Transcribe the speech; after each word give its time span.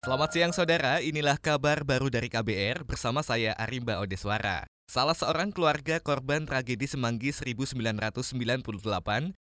Selamat 0.00 0.32
siang 0.32 0.48
saudara, 0.56 1.04
inilah 1.04 1.36
kabar 1.36 1.84
baru 1.84 2.08
dari 2.08 2.32
KBR 2.32 2.88
bersama 2.88 3.20
saya 3.20 3.52
Arimba 3.60 4.00
Odeswara. 4.00 4.64
Salah 4.88 5.12
seorang 5.12 5.52
keluarga 5.52 6.00
korban 6.00 6.48
tragedi 6.48 6.88
Semanggi 6.88 7.36
1998, 7.36 8.64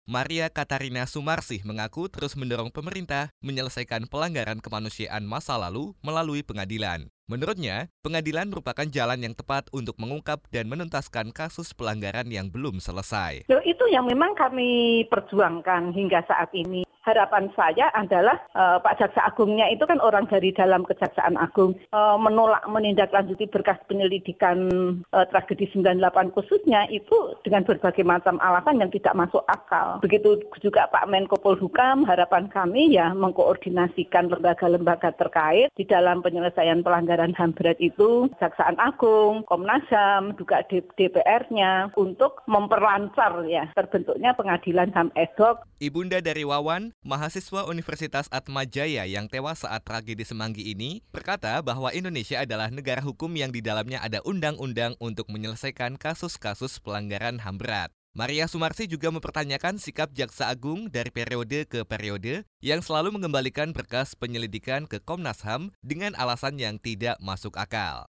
Maria 0.03 0.51
Katarina 0.51 1.07
Sumarsih 1.07 1.63
mengaku 1.63 2.11
terus 2.11 2.35
mendorong 2.35 2.75
pemerintah 2.75 3.31
menyelesaikan 3.39 4.11
pelanggaran 4.11 4.59
kemanusiaan 4.59 5.23
masa 5.23 5.55
lalu 5.55 5.95
melalui 6.03 6.43
pengadilan. 6.43 7.07
Menurutnya, 7.31 7.87
pengadilan 8.03 8.51
merupakan 8.51 8.83
jalan 8.91 9.23
yang 9.23 9.39
tepat 9.39 9.71
untuk 9.71 9.95
mengungkap 9.95 10.43
dan 10.51 10.67
menuntaskan 10.67 11.31
kasus 11.31 11.71
pelanggaran 11.71 12.27
yang 12.27 12.51
belum 12.51 12.83
selesai. 12.83 13.47
Itu 13.47 13.85
yang 13.87 14.11
memang 14.11 14.35
kami 14.35 15.07
perjuangkan 15.07 15.95
hingga 15.95 16.19
saat 16.27 16.51
ini 16.51 16.88
harapan 17.09 17.49
saya 17.57 17.89
adalah 17.97 18.37
uh, 18.53 18.77
Pak 18.77 19.01
Jaksa 19.01 19.25
Agungnya 19.25 19.65
itu 19.73 19.81
kan 19.89 19.97
orang 19.97 20.29
dari 20.29 20.53
dalam 20.53 20.85
Kejaksaan 20.85 21.33
Agung 21.41 21.73
uh, 21.89 22.13
menolak 22.21 22.61
menindaklanjuti 22.69 23.49
berkas 23.49 23.81
penyelidikan 23.89 24.69
uh, 25.09 25.25
tragedi 25.33 25.65
98 25.73 26.35
khususnya 26.37 26.85
itu 26.93 27.33
dengan 27.41 27.65
berbagai 27.65 28.05
macam 28.05 28.37
alasan 28.37 28.77
yang 28.77 28.93
tidak 28.93 29.17
masuk 29.17 29.41
akal. 29.49 29.97
Begitu 30.05 30.37
juga 30.61 30.85
Pak 30.93 31.09
Menko 31.09 31.41
Polhukam, 31.41 32.05
harapan 32.05 32.45
kami 32.53 32.93
ya 32.93 33.09
mengkoordinasikan 33.17 34.29
lembaga-lembaga 34.29 35.09
terkait 35.17 35.73
di 35.73 35.87
dalam 35.89 36.21
penyelesaian 36.21 36.85
pelanggaran 36.85 37.33
HAM 37.33 37.57
berat 37.57 37.81
itu, 37.81 38.29
Kejaksaan 38.37 38.77
Agung, 38.77 39.41
Komnas 39.49 39.83
HAM, 39.89 40.37
juga 40.37 40.61
DPR-nya 40.69 41.89
untuk 41.97 42.43
memperlancar 42.45 43.41
ya 43.49 43.71
terbentuknya 43.73 44.35
pengadilan 44.35 44.93
HAM 44.93 45.09
ad 45.15 45.33
hoc. 45.39 45.65
Ibunda 45.79 46.19
dari 46.19 46.43
Wawan, 46.43 46.91
mahasiswa 47.03 47.63
Universitas 47.71 48.27
Atmajaya 48.27 49.07
yang 49.07 49.31
tewas 49.31 49.63
saat 49.63 49.83
tragedi 49.87 50.27
Semanggi 50.27 50.75
ini 50.75 50.99
berkata 51.15 51.63
bahwa 51.63 51.91
Indonesia 51.95 52.43
adalah 52.43 52.67
negara 52.67 52.99
hukum 52.99 53.31
yang 53.39 53.55
di 53.55 53.63
dalamnya 53.63 54.03
ada 54.03 54.19
undang-undang 54.27 54.99
untuk 54.99 55.31
menyelesaikan 55.31 55.95
kasus-kasus 55.95 56.83
pelanggaran 56.83 57.39
HAM 57.39 57.55
berat. 57.59 57.89
Maria 58.17 58.49
Sumarsi 58.49 58.89
juga 58.89 59.13
mempertanyakan 59.13 59.77
sikap 59.77 60.11
Jaksa 60.11 60.49
Agung 60.49 60.89
dari 60.89 61.13
periode 61.13 61.63
ke 61.69 61.85
periode 61.85 62.43
yang 62.59 62.81
selalu 62.81 63.15
mengembalikan 63.15 63.71
berkas 63.71 64.17
penyelidikan 64.17 64.89
ke 64.89 64.97
Komnas 64.99 65.45
HAM 65.45 65.71
dengan 65.85 66.17
alasan 66.17 66.57
yang 66.57 66.81
tidak 66.81 67.15
masuk 67.21 67.55
akal. 67.55 68.09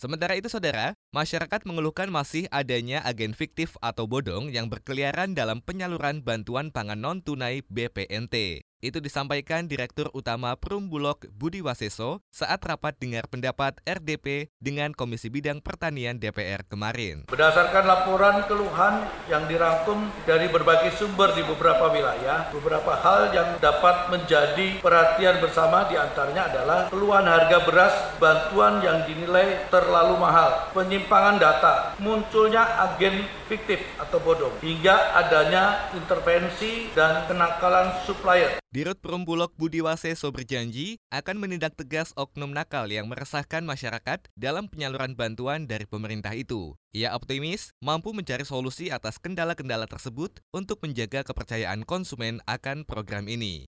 Sementara 0.00 0.32
itu, 0.32 0.48
saudara, 0.48 0.96
masyarakat 1.10 1.66
mengeluhkan 1.66 2.06
masih 2.06 2.46
adanya 2.54 3.02
agen 3.02 3.34
fiktif 3.34 3.74
atau 3.82 4.06
bodong 4.06 4.50
yang 4.54 4.70
berkeliaran 4.70 5.34
dalam 5.34 5.58
penyaluran 5.58 6.22
bantuan 6.22 6.70
pangan 6.70 7.02
non-tunai 7.02 7.66
BPNT. 7.66 8.62
Itu 8.80 8.96
disampaikan 9.04 9.68
Direktur 9.68 10.08
Utama 10.16 10.56
Perumbulok 10.56 11.28
Budi 11.36 11.60
Waseso 11.60 12.24
saat 12.32 12.64
rapat 12.64 12.96
dengar 12.96 13.28
pendapat 13.28 13.76
RDP 13.84 14.48
dengan 14.56 14.96
Komisi 14.96 15.28
Bidang 15.28 15.60
Pertanian 15.60 16.16
DPR 16.16 16.64
kemarin. 16.64 17.28
Berdasarkan 17.28 17.84
laporan 17.84 18.40
keluhan 18.48 19.04
yang 19.28 19.44
dirangkum 19.44 20.08
dari 20.24 20.48
berbagai 20.48 20.96
sumber 20.96 21.36
di 21.36 21.44
beberapa 21.44 21.92
wilayah, 21.92 22.48
beberapa 22.56 22.96
hal 22.96 23.36
yang 23.36 23.60
dapat 23.60 24.08
menjadi 24.16 24.80
perhatian 24.80 25.44
bersama 25.44 25.84
di 25.84 26.00
antaranya 26.00 26.48
adalah 26.48 26.80
keluhan 26.88 27.28
harga 27.28 27.60
beras 27.68 27.94
bantuan 28.16 28.80
yang 28.80 29.04
dinilai 29.04 29.68
terlalu 29.68 30.16
mahal, 30.16 30.72
penyimpangan 31.00 31.40
data, 31.40 31.96
munculnya 31.96 32.60
agen 32.76 33.24
fiktif 33.48 33.80
atau 33.96 34.20
bodong, 34.20 34.52
hingga 34.60 35.16
adanya 35.16 35.88
intervensi 35.96 36.92
dan 36.92 37.24
kenakalan 37.24 37.88
supplier. 38.04 38.60
Dirut 38.68 39.00
Perumbulok 39.00 39.56
Budi 39.56 39.80
Waseso 39.80 40.28
berjanji 40.28 41.00
akan 41.08 41.40
menindak 41.40 41.72
tegas 41.74 42.12
oknum 42.20 42.52
nakal 42.52 42.84
yang 42.92 43.08
meresahkan 43.08 43.64
masyarakat 43.64 44.28
dalam 44.36 44.68
penyaluran 44.68 45.16
bantuan 45.16 45.64
dari 45.64 45.88
pemerintah 45.88 46.36
itu. 46.36 46.76
Ia 46.92 47.16
optimis 47.16 47.72
mampu 47.80 48.12
mencari 48.12 48.44
solusi 48.44 48.92
atas 48.92 49.16
kendala-kendala 49.16 49.88
tersebut 49.88 50.36
untuk 50.52 50.84
menjaga 50.84 51.24
kepercayaan 51.24 51.88
konsumen 51.88 52.44
akan 52.44 52.84
program 52.84 53.24
ini. 53.26 53.64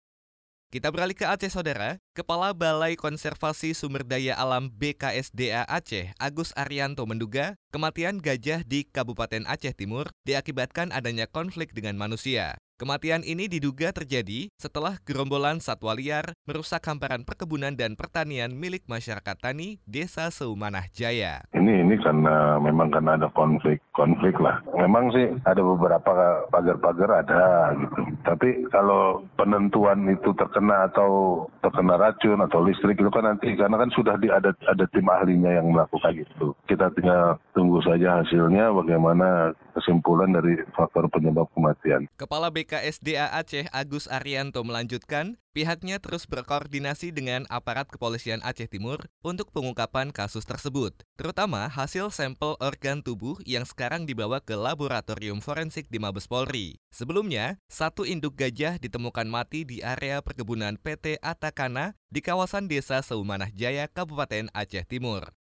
Kita 0.72 0.88
beralih 0.88 1.12
ke 1.12 1.28
Aceh, 1.28 1.52
Saudara. 1.52 2.00
Kepala 2.16 2.56
Balai 2.56 2.96
Konservasi 2.96 3.76
Sumber 3.76 4.08
Daya 4.08 4.32
Alam 4.40 4.72
BKSDA 4.72 5.68
Aceh, 5.68 6.16
Agus 6.16 6.48
Arianto 6.56 7.04
menduga 7.04 7.60
kematian 7.68 8.24
gajah 8.24 8.64
di 8.64 8.88
Kabupaten 8.88 9.44
Aceh 9.44 9.76
Timur 9.76 10.08
diakibatkan 10.24 10.88
adanya 10.88 11.28
konflik 11.28 11.76
dengan 11.76 12.00
manusia. 12.00 12.56
Kematian 12.82 13.22
ini 13.22 13.46
diduga 13.46 13.94
terjadi 13.94 14.50
setelah 14.58 14.98
gerombolan 15.06 15.62
satwa 15.62 15.94
liar 15.94 16.34
merusak 16.50 16.82
hamparan 16.90 17.22
perkebunan 17.22 17.70
dan 17.78 17.94
pertanian 17.94 18.50
milik 18.50 18.90
masyarakat 18.90 19.38
tani 19.38 19.78
Desa 19.86 20.34
Seumanah 20.34 20.90
Jaya. 20.90 21.46
Ini 21.54 21.86
ini 21.86 21.94
karena 22.02 22.58
memang 22.58 22.90
karena 22.90 23.14
ada 23.14 23.30
konflik 23.38 23.78
konflik 23.94 24.34
lah. 24.42 24.58
Memang 24.74 25.14
sih 25.14 25.30
ada 25.46 25.62
beberapa 25.62 26.42
pagar-pagar 26.50 27.22
ada 27.22 27.70
gitu. 27.78 28.02
Tapi 28.26 28.66
kalau 28.74 29.30
penentuan 29.38 30.02
itu 30.10 30.34
terkena 30.34 30.90
atau 30.90 31.46
terkena 31.62 31.94
racun 31.94 32.42
atau 32.42 32.60
listrik 32.66 32.98
itu 32.98 33.10
kan 33.14 33.22
nanti 33.22 33.54
karena 33.54 33.78
kan 33.78 33.90
sudah 33.94 34.18
di, 34.18 34.26
ada 34.26 34.50
ada 34.66 34.84
tim 34.90 35.06
ahlinya 35.06 35.62
yang 35.62 35.70
melakukan 35.70 36.18
itu. 36.18 36.50
Kita 36.66 36.90
tinggal 36.92 37.38
tunggu 37.54 37.78
saja 37.86 38.20
hasilnya 38.20 38.74
bagaimana 38.74 39.54
kesimpulan 39.78 40.34
dari 40.34 40.60
faktor 40.74 41.08
penyebab 41.08 41.48
kematian. 41.54 42.10
Kepala 42.18 42.52
BKSDA 42.52 43.32
Aceh 43.32 43.70
Agus 43.72 44.10
Arianto 44.10 44.60
melanjutkan, 44.66 45.40
pihaknya 45.52 46.00
terus 46.00 46.24
berkoordinasi 46.28 47.12
dengan 47.12 47.44
aparat 47.48 47.88
kepolisian 47.88 48.40
Aceh 48.44 48.68
Timur 48.68 49.08
untuk 49.24 49.52
pengungkapan 49.52 50.12
kasus 50.12 50.44
tersebut, 50.44 50.92
terutama 51.16 51.68
hasil 51.68 52.12
sampel 52.12 52.56
organ 52.60 53.00
tubuh 53.04 53.36
yang 53.44 53.64
sekarang 53.64 54.04
dibawa 54.04 54.40
ke 54.40 54.56
laboratorium 54.56 55.40
forensik 55.40 55.88
di 55.88 56.00
Mabes 56.00 56.28
Polri. 56.28 56.80
Sebelumnya, 56.92 57.56
satu 57.68 58.04
induk 58.04 58.36
gajah 58.36 58.76
ditemukan 58.76 59.28
mati 59.28 59.64
di 59.64 59.80
area 59.80 60.20
perkebunan 60.20 60.76
PT 60.80 61.20
Atakana 61.52 61.92
di 62.08 62.24
kawasan 62.24 62.64
Desa 62.64 63.04
Seumanah 63.04 63.52
Jaya, 63.52 63.84
Kabupaten 63.84 64.48
Aceh 64.56 64.88
Timur. 64.88 65.36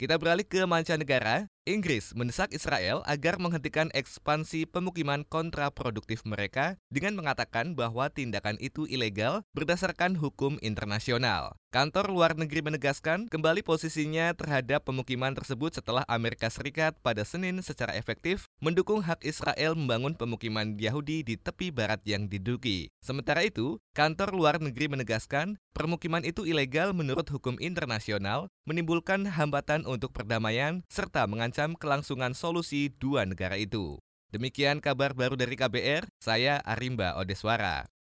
Kita 0.00 0.16
beralih 0.16 0.48
ke 0.48 0.64
mancanegara. 0.64 1.52
Inggris 1.66 2.14
mendesak 2.14 2.54
Israel 2.54 3.02
agar 3.10 3.42
menghentikan 3.42 3.90
ekspansi 3.90 4.70
pemukiman 4.70 5.26
kontraproduktif 5.26 6.22
mereka 6.22 6.78
dengan 6.88 7.18
mengatakan 7.18 7.74
bahwa 7.74 8.06
tindakan 8.06 8.54
itu 8.62 8.86
ilegal 8.86 9.42
berdasarkan 9.50 10.14
hukum 10.14 10.62
internasional. 10.62 11.58
Kantor 11.74 12.14
luar 12.14 12.32
negeri 12.38 12.62
menegaskan 12.62 13.26
kembali 13.26 13.66
posisinya 13.66 14.32
terhadap 14.38 14.86
pemukiman 14.86 15.34
tersebut 15.34 15.74
setelah 15.74 16.06
Amerika 16.06 16.48
Serikat 16.48 16.94
pada 17.02 17.26
Senin 17.26 17.58
secara 17.60 17.92
efektif 17.98 18.45
mendukung 18.60 19.04
hak 19.04 19.22
Israel 19.22 19.76
membangun 19.76 20.16
pemukiman 20.16 20.76
Yahudi 20.76 21.20
di 21.22 21.34
tepi 21.36 21.68
barat 21.68 22.00
yang 22.08 22.28
diduki. 22.30 22.88
Sementara 23.04 23.44
itu, 23.44 23.80
kantor 23.92 24.32
luar 24.32 24.56
negeri 24.58 24.88
menegaskan 24.88 25.60
permukiman 25.76 26.24
itu 26.24 26.48
ilegal 26.48 26.96
menurut 26.96 27.28
hukum 27.28 27.60
internasional, 27.60 28.48
menimbulkan 28.64 29.28
hambatan 29.28 29.84
untuk 29.84 30.16
perdamaian 30.16 30.80
serta 30.88 31.28
mengancam 31.28 31.76
kelangsungan 31.76 32.32
solusi 32.32 32.92
dua 32.96 33.28
negara 33.28 33.60
itu. 33.60 34.00
Demikian 34.34 34.82
kabar 34.82 35.14
baru 35.14 35.38
dari 35.38 35.54
KBR, 35.54 36.10
saya 36.18 36.58
Arimba 36.66 37.14
Odeswara. 37.16 37.95